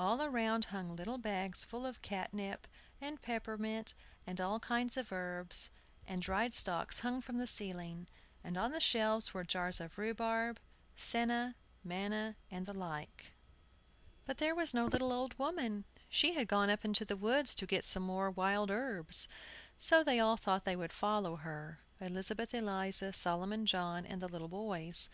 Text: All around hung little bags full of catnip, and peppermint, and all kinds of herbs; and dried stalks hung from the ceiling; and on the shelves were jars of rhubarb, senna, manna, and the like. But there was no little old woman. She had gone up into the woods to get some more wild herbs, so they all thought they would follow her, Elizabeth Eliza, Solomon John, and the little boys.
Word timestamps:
All 0.00 0.20
around 0.20 0.64
hung 0.74 0.96
little 0.96 1.16
bags 1.16 1.62
full 1.62 1.86
of 1.86 2.02
catnip, 2.02 2.66
and 3.00 3.22
peppermint, 3.22 3.94
and 4.26 4.40
all 4.40 4.58
kinds 4.58 4.96
of 4.96 5.12
herbs; 5.12 5.70
and 6.08 6.20
dried 6.20 6.52
stalks 6.52 6.98
hung 7.06 7.22
from 7.22 7.38
the 7.38 7.46
ceiling; 7.46 8.08
and 8.42 8.56
on 8.58 8.72
the 8.72 8.80
shelves 8.80 9.32
were 9.32 9.44
jars 9.44 9.78
of 9.78 9.96
rhubarb, 9.96 10.58
senna, 10.96 11.54
manna, 11.84 12.34
and 12.50 12.66
the 12.66 12.72
like. 12.74 13.26
But 14.26 14.38
there 14.38 14.56
was 14.56 14.74
no 14.74 14.86
little 14.86 15.12
old 15.12 15.38
woman. 15.38 15.84
She 16.08 16.34
had 16.34 16.48
gone 16.48 16.68
up 16.68 16.84
into 16.84 17.04
the 17.04 17.16
woods 17.16 17.54
to 17.54 17.64
get 17.64 17.84
some 17.84 18.02
more 18.02 18.28
wild 18.28 18.72
herbs, 18.72 19.28
so 19.78 20.02
they 20.02 20.18
all 20.18 20.36
thought 20.36 20.64
they 20.64 20.74
would 20.74 20.92
follow 20.92 21.36
her, 21.36 21.78
Elizabeth 22.00 22.52
Eliza, 22.52 23.12
Solomon 23.12 23.66
John, 23.66 24.04
and 24.04 24.20
the 24.20 24.26
little 24.28 24.48
boys. 24.48 25.08